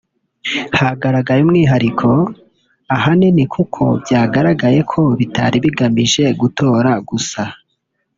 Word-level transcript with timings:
hagaragaye 0.79 1.39
umwihariko 1.43 2.09
ahanini 2.95 3.43
kuko 3.53 3.81
byagaragaye 4.03 4.79
ko 4.91 5.01
bitari 5.19 5.57
bigamije 5.65 6.23
gutora 6.41 6.91
gusa 7.09 7.41